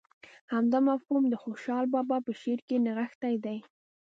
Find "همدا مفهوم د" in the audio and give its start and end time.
0.53-1.33